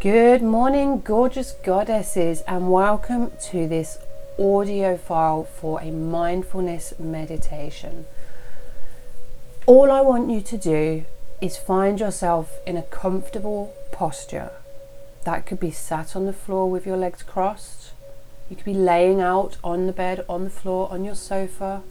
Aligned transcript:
Good 0.00 0.40
morning, 0.40 1.02
gorgeous 1.02 1.52
goddesses, 1.52 2.40
and 2.48 2.72
welcome 2.72 3.32
to 3.50 3.68
this 3.68 3.98
audio 4.38 4.96
file 4.96 5.44
for 5.44 5.78
a 5.82 5.90
mindfulness 5.90 6.94
meditation. 6.98 8.06
All 9.66 9.90
I 9.92 10.00
want 10.00 10.30
you 10.30 10.40
to 10.40 10.56
do 10.56 11.04
is 11.42 11.58
find 11.58 12.00
yourself 12.00 12.60
in 12.66 12.78
a 12.78 12.82
comfortable 12.84 13.74
posture. 13.92 14.52
That 15.24 15.44
could 15.44 15.60
be 15.60 15.70
sat 15.70 16.16
on 16.16 16.24
the 16.24 16.32
floor 16.32 16.70
with 16.70 16.86
your 16.86 16.96
legs 16.96 17.22
crossed. 17.22 17.90
You 18.48 18.56
could 18.56 18.64
be 18.64 18.72
laying 18.72 19.20
out 19.20 19.58
on 19.62 19.86
the 19.86 19.92
bed, 19.92 20.24
on 20.30 20.44
the 20.44 20.50
floor, 20.50 20.90
on 20.90 21.04
your 21.04 21.14
sofa, 21.14 21.82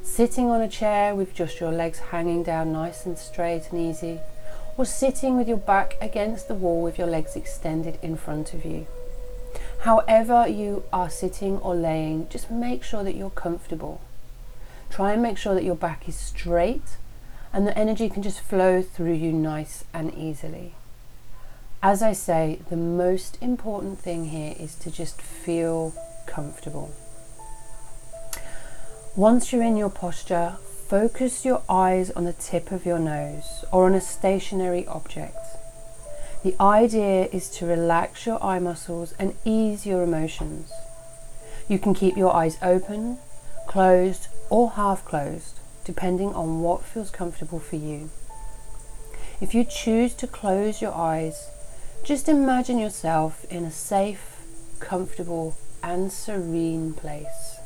sitting 0.00 0.48
on 0.48 0.62
a 0.62 0.68
chair 0.68 1.14
with 1.14 1.34
just 1.34 1.60
your 1.60 1.72
legs 1.72 1.98
hanging 1.98 2.42
down 2.42 2.72
nice 2.72 3.04
and 3.04 3.18
straight 3.18 3.70
and 3.70 3.78
easy 3.78 4.20
or 4.76 4.84
sitting 4.84 5.36
with 5.36 5.48
your 5.48 5.56
back 5.56 5.96
against 6.00 6.48
the 6.48 6.54
wall 6.54 6.82
with 6.82 6.98
your 6.98 7.06
legs 7.06 7.36
extended 7.36 7.98
in 8.02 8.16
front 8.16 8.54
of 8.54 8.64
you. 8.64 8.86
However, 9.80 10.46
you 10.46 10.84
are 10.92 11.10
sitting 11.10 11.58
or 11.58 11.74
laying, 11.74 12.28
just 12.28 12.50
make 12.50 12.84
sure 12.84 13.02
that 13.02 13.16
you're 13.16 13.30
comfortable. 13.30 14.00
Try 14.90 15.12
and 15.12 15.22
make 15.22 15.38
sure 15.38 15.54
that 15.54 15.64
your 15.64 15.76
back 15.76 16.08
is 16.08 16.16
straight 16.16 16.96
and 17.52 17.66
the 17.66 17.76
energy 17.76 18.08
can 18.08 18.22
just 18.22 18.40
flow 18.40 18.82
through 18.82 19.14
you 19.14 19.32
nice 19.32 19.84
and 19.92 20.14
easily. 20.14 20.74
As 21.82 22.02
I 22.02 22.12
say, 22.12 22.60
the 22.68 22.76
most 22.76 23.38
important 23.40 23.98
thing 23.98 24.26
here 24.26 24.54
is 24.58 24.74
to 24.76 24.90
just 24.90 25.22
feel 25.22 25.94
comfortable. 26.26 26.92
Once 29.16 29.52
you're 29.52 29.62
in 29.62 29.76
your 29.76 29.90
posture, 29.90 30.56
Focus 30.90 31.44
your 31.44 31.62
eyes 31.68 32.10
on 32.10 32.24
the 32.24 32.32
tip 32.32 32.72
of 32.72 32.84
your 32.84 32.98
nose 32.98 33.64
or 33.72 33.86
on 33.86 33.94
a 33.94 34.00
stationary 34.00 34.84
object. 34.88 35.36
The 36.42 36.56
idea 36.60 37.28
is 37.30 37.48
to 37.50 37.66
relax 37.66 38.26
your 38.26 38.42
eye 38.42 38.58
muscles 38.58 39.14
and 39.16 39.36
ease 39.44 39.86
your 39.86 40.02
emotions. 40.02 40.72
You 41.68 41.78
can 41.78 41.94
keep 41.94 42.16
your 42.16 42.34
eyes 42.34 42.58
open, 42.60 43.18
closed, 43.68 44.26
or 44.50 44.70
half 44.70 45.04
closed, 45.04 45.60
depending 45.84 46.34
on 46.34 46.60
what 46.60 46.82
feels 46.82 47.12
comfortable 47.12 47.60
for 47.60 47.76
you. 47.76 48.10
If 49.40 49.54
you 49.54 49.62
choose 49.62 50.12
to 50.14 50.26
close 50.26 50.82
your 50.82 50.92
eyes, 50.92 51.50
just 52.02 52.28
imagine 52.28 52.80
yourself 52.80 53.44
in 53.44 53.64
a 53.64 53.70
safe, 53.70 54.40
comfortable, 54.80 55.56
and 55.84 56.10
serene 56.10 56.94
place. 56.94 57.59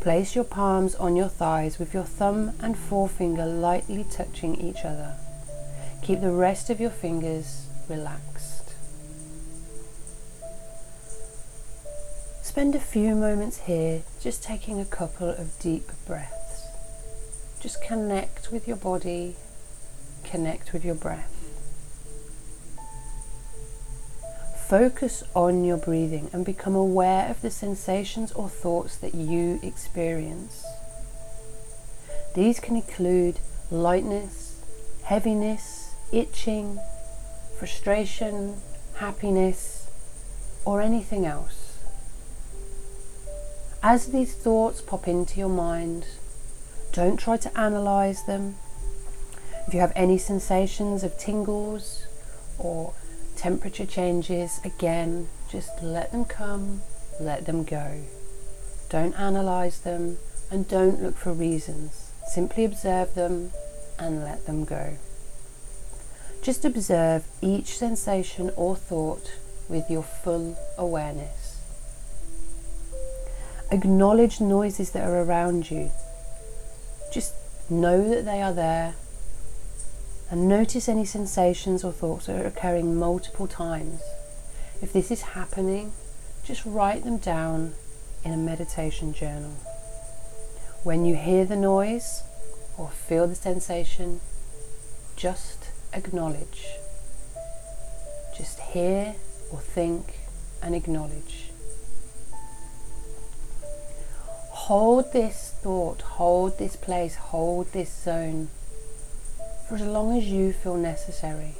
Place 0.00 0.34
your 0.34 0.44
palms 0.44 0.94
on 0.94 1.14
your 1.14 1.28
thighs 1.28 1.78
with 1.78 1.92
your 1.92 2.04
thumb 2.04 2.52
and 2.60 2.76
forefinger 2.76 3.44
lightly 3.44 4.04
touching 4.10 4.58
each 4.58 4.82
other. 4.82 5.14
Keep 6.02 6.22
the 6.22 6.32
rest 6.32 6.70
of 6.70 6.80
your 6.80 6.90
fingers 6.90 7.66
relaxed. 7.86 8.72
Spend 12.42 12.74
a 12.74 12.80
few 12.80 13.14
moments 13.14 13.58
here 13.58 14.02
just 14.20 14.42
taking 14.42 14.80
a 14.80 14.86
couple 14.86 15.28
of 15.28 15.58
deep 15.58 15.90
breaths. 16.06 16.66
Just 17.60 17.82
connect 17.82 18.50
with 18.50 18.66
your 18.66 18.78
body, 18.78 19.36
connect 20.24 20.72
with 20.72 20.82
your 20.82 20.94
breath. 20.94 21.39
Focus 24.70 25.24
on 25.34 25.64
your 25.64 25.78
breathing 25.78 26.30
and 26.32 26.44
become 26.44 26.76
aware 26.76 27.28
of 27.28 27.42
the 27.42 27.50
sensations 27.50 28.30
or 28.30 28.48
thoughts 28.48 28.96
that 28.98 29.16
you 29.16 29.58
experience. 29.64 30.64
These 32.36 32.60
can 32.60 32.76
include 32.76 33.40
lightness, 33.72 34.62
heaviness, 35.02 35.96
itching, 36.12 36.78
frustration, 37.58 38.58
happiness, 38.94 39.88
or 40.64 40.80
anything 40.80 41.26
else. 41.26 41.78
As 43.82 44.12
these 44.12 44.34
thoughts 44.36 44.80
pop 44.80 45.08
into 45.08 45.40
your 45.40 45.48
mind, 45.48 46.06
don't 46.92 47.16
try 47.16 47.38
to 47.38 47.58
analyze 47.58 48.24
them. 48.24 48.54
If 49.66 49.74
you 49.74 49.80
have 49.80 49.92
any 49.96 50.16
sensations 50.16 51.02
of 51.02 51.18
tingles 51.18 52.06
or 52.56 52.94
temperature 53.40 53.86
changes, 53.86 54.60
again, 54.64 55.26
just 55.50 55.82
let 55.82 56.12
them 56.12 56.26
come, 56.26 56.82
let 57.18 57.46
them 57.46 57.64
go. 57.64 58.02
Don't 58.90 59.18
analyze 59.18 59.80
them 59.80 60.18
and 60.50 60.68
don't 60.68 61.02
look 61.02 61.16
for 61.16 61.32
reasons. 61.32 62.12
Simply 62.28 62.66
observe 62.66 63.14
them 63.14 63.52
and 63.98 64.22
let 64.24 64.44
them 64.44 64.66
go. 64.66 64.98
Just 66.42 66.66
observe 66.66 67.24
each 67.40 67.78
sensation 67.78 68.50
or 68.56 68.76
thought 68.76 69.32
with 69.70 69.90
your 69.90 70.02
full 70.02 70.58
awareness. 70.76 71.62
Acknowledge 73.70 74.38
noises 74.42 74.90
that 74.90 75.08
are 75.08 75.22
around 75.22 75.70
you. 75.70 75.90
Just 77.10 77.32
know 77.70 78.06
that 78.06 78.26
they 78.26 78.42
are 78.42 78.52
there 78.52 78.96
and 80.30 80.46
notice 80.46 80.88
any 80.88 81.04
sensations 81.04 81.82
or 81.82 81.90
thoughts 81.90 82.26
that 82.26 82.40
are 82.40 82.46
occurring 82.46 82.94
multiple 82.94 83.48
times. 83.48 84.00
If 84.80 84.92
this 84.92 85.10
is 85.10 85.22
happening, 85.22 85.92
just 86.44 86.64
write 86.64 87.04
them 87.04 87.18
down 87.18 87.74
in 88.24 88.32
a 88.32 88.36
meditation 88.36 89.12
journal. 89.12 89.56
When 90.84 91.04
you 91.04 91.16
hear 91.16 91.44
the 91.44 91.56
noise 91.56 92.22
or 92.78 92.88
feel 92.88 93.26
the 93.26 93.34
sensation, 93.34 94.20
just 95.16 95.70
acknowledge. 95.92 96.66
Just 98.36 98.60
hear 98.60 99.16
or 99.52 99.58
think 99.58 100.20
and 100.62 100.76
acknowledge. 100.76 101.50
Hold 104.70 105.12
this 105.12 105.52
thought, 105.60 106.02
hold 106.02 106.58
this 106.58 106.76
place, 106.76 107.16
hold 107.16 107.72
this 107.72 107.92
zone 107.92 108.48
for 109.70 109.76
as 109.76 109.82
long 109.82 110.18
as 110.18 110.24
you 110.26 110.52
feel 110.52 110.76
necessary. 110.76 111.54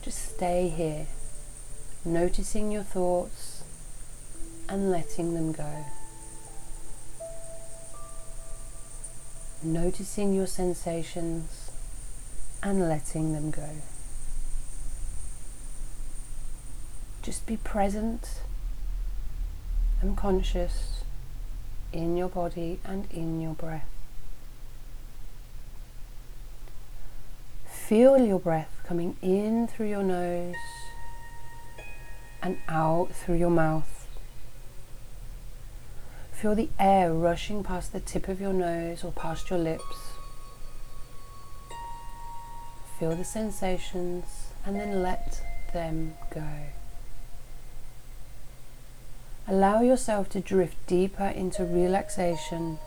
Just 0.00 0.36
stay 0.36 0.68
here, 0.68 1.08
noticing 2.04 2.70
your 2.70 2.84
thoughts 2.84 3.64
and 4.68 4.88
letting 4.88 5.34
them 5.34 5.50
go. 5.50 5.86
Noticing 9.60 10.32
your 10.32 10.46
sensations 10.46 11.72
and 12.62 12.88
letting 12.88 13.32
them 13.32 13.50
go. 13.50 13.70
Just 17.22 17.44
be 17.44 17.56
present 17.56 18.42
and 20.00 20.16
conscious 20.16 21.02
in 21.92 22.16
your 22.16 22.28
body 22.28 22.78
and 22.84 23.10
in 23.10 23.40
your 23.40 23.54
breath. 23.54 23.97
Feel 27.88 28.18
your 28.18 28.38
breath 28.38 28.82
coming 28.86 29.16
in 29.22 29.66
through 29.66 29.88
your 29.88 30.02
nose 30.02 30.54
and 32.42 32.58
out 32.68 33.08
through 33.12 33.36
your 33.36 33.48
mouth. 33.48 34.06
Feel 36.30 36.54
the 36.54 36.68
air 36.78 37.14
rushing 37.14 37.64
past 37.64 37.94
the 37.94 38.00
tip 38.00 38.28
of 38.28 38.42
your 38.42 38.52
nose 38.52 39.02
or 39.02 39.10
past 39.12 39.48
your 39.48 39.58
lips. 39.58 40.12
Feel 42.98 43.16
the 43.16 43.24
sensations 43.24 44.26
and 44.66 44.78
then 44.78 45.02
let 45.02 45.40
them 45.72 46.12
go. 46.30 46.46
Allow 49.48 49.80
yourself 49.80 50.28
to 50.28 50.40
drift 50.40 50.76
deeper 50.86 51.28
into 51.28 51.64
relaxation 51.64 52.80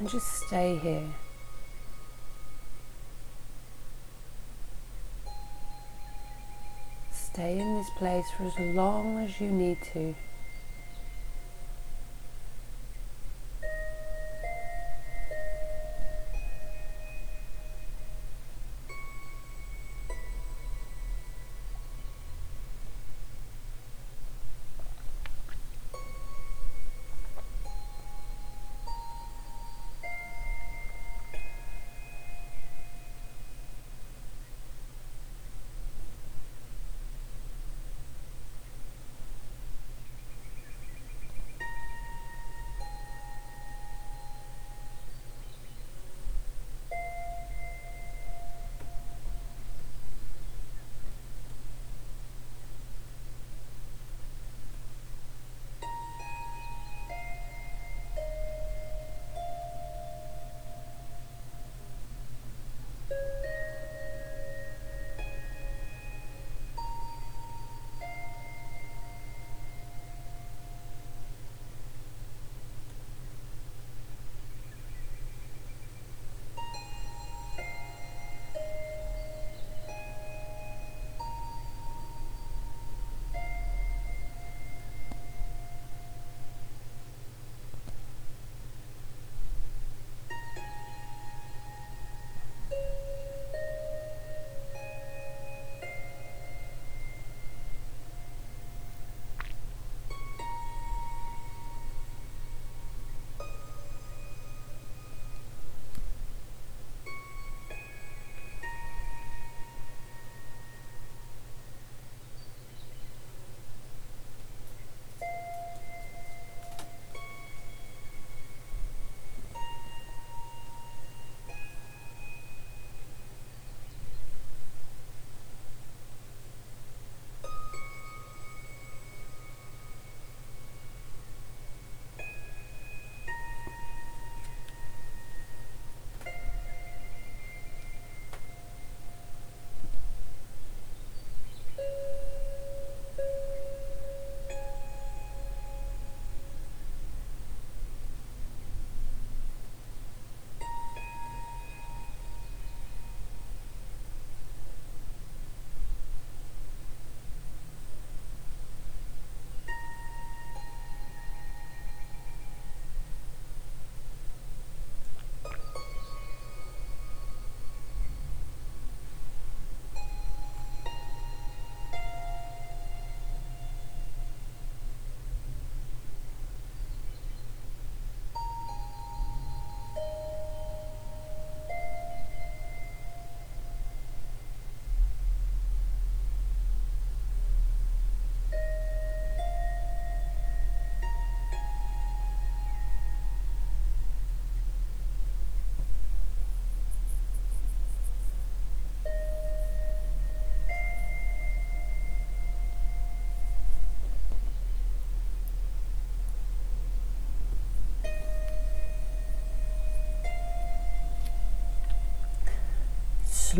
and 0.00 0.08
just 0.08 0.46
stay 0.46 0.76
here. 0.78 1.06
Stay 7.12 7.60
in 7.60 7.76
this 7.76 7.90
place 7.96 8.24
for 8.36 8.44
as 8.44 8.58
long 8.74 9.18
as 9.18 9.40
you 9.40 9.50
need 9.50 9.78
to. 9.92 10.14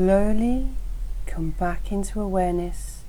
Slowly 0.00 0.66
come 1.26 1.50
back 1.50 1.92
into 1.92 2.18
awareness 2.22 3.04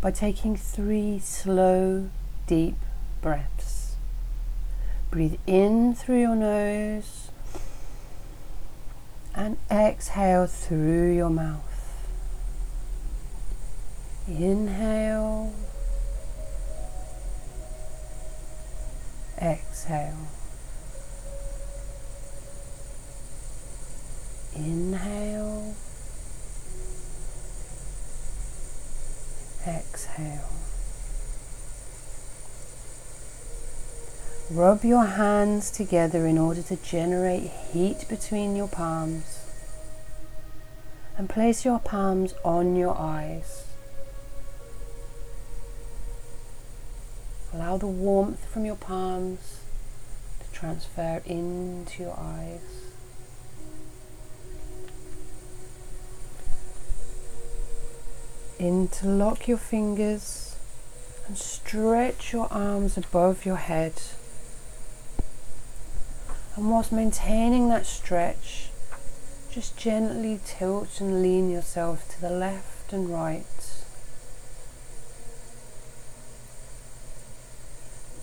by 0.00 0.10
taking 0.10 0.56
three 0.56 1.16
slow, 1.20 2.10
deep 2.48 2.74
breaths. 3.20 3.94
Breathe 5.12 5.38
in 5.46 5.94
through 5.94 6.20
your 6.20 6.34
nose 6.34 7.30
and 9.36 9.56
exhale 9.70 10.48
through 10.48 11.14
your 11.14 11.30
mouth. 11.30 12.08
Inhale, 14.26 15.52
exhale. 19.40 20.26
Inhale, 24.56 25.51
exhale. 30.02 30.48
Rub 34.50 34.84
your 34.84 35.04
hands 35.04 35.70
together 35.70 36.26
in 36.26 36.36
order 36.38 36.62
to 36.62 36.76
generate 36.76 37.50
heat 37.72 38.06
between 38.08 38.54
your 38.54 38.68
palms 38.68 39.38
and 41.16 41.28
place 41.28 41.64
your 41.64 41.78
palms 41.78 42.34
on 42.44 42.76
your 42.76 42.96
eyes. 42.96 43.66
Allow 47.54 47.76
the 47.76 47.86
warmth 47.86 48.44
from 48.46 48.64
your 48.64 48.76
palms 48.76 49.60
to 50.40 50.58
transfer 50.58 51.22
into 51.26 52.02
your 52.02 52.18
eyes. 52.18 52.91
Interlock 58.62 59.48
your 59.48 59.58
fingers 59.58 60.54
and 61.26 61.36
stretch 61.36 62.32
your 62.32 62.46
arms 62.52 62.96
above 62.96 63.44
your 63.44 63.56
head. 63.56 64.00
And 66.54 66.70
whilst 66.70 66.92
maintaining 66.92 67.68
that 67.70 67.86
stretch, 67.86 68.70
just 69.50 69.76
gently 69.76 70.38
tilt 70.44 71.00
and 71.00 71.20
lean 71.20 71.50
yourself 71.50 72.08
to 72.10 72.20
the 72.20 72.30
left 72.30 72.92
and 72.92 73.10
right. 73.10 73.42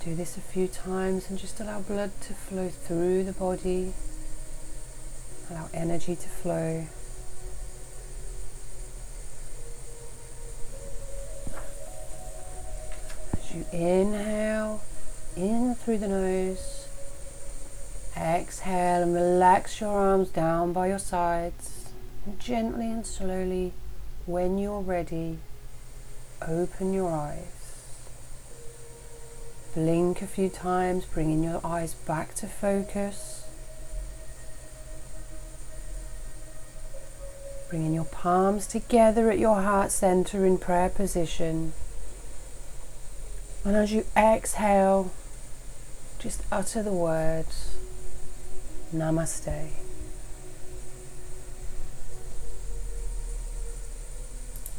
Do 0.06 0.16
this 0.16 0.38
a 0.38 0.42
few 0.42 0.70
times 0.70 1.30
and 1.30 1.38
just 1.38 1.60
allow 1.60 1.82
blood 1.82 2.12
to 2.22 2.34
flow 2.34 2.70
through 2.70 3.26
the 3.26 3.34
body. 3.34 3.92
Allow 5.52 5.68
energy 5.74 6.16
to 6.16 6.30
flow. 6.30 6.88
You 13.60 13.80
inhale 13.80 14.82
in 15.36 15.76
through 15.76 15.98
the 15.98 16.08
nose, 16.08 16.88
exhale 18.18 19.04
and 19.04 19.14
relax 19.14 19.82
your 19.82 19.90
arms 19.90 20.30
down 20.30 20.74
by 20.74 20.88
your 20.88 21.00
sides. 21.00 21.92
And 22.26 22.40
gently 22.40 22.92
and 22.92 23.06
slowly, 23.06 23.74
when 24.26 24.58
you're 24.58 24.82
ready, 24.82 25.40
open 26.46 26.94
your 26.94 27.12
eyes. 27.12 27.46
Blink 29.74 30.22
a 30.22 30.28
few 30.28 30.50
times, 30.50 31.06
bringing 31.06 31.44
your 31.44 31.62
eyes 31.64 31.94
back 31.94 32.34
to 32.36 32.48
focus. 32.48 33.46
Bringing 37.70 37.94
your 37.94 38.06
palms 38.06 38.66
together 38.66 39.30
at 39.30 39.38
your 39.38 39.62
heart 39.62 39.92
center 39.92 40.46
in 40.46 40.58
prayer 40.58 40.90
position. 40.90 41.74
And 43.70 43.78
as 43.78 43.92
you 43.92 44.04
exhale, 44.18 45.12
just 46.18 46.42
utter 46.52 46.82
the 46.82 46.92
words 46.92 47.78
Namaste. 48.92 49.89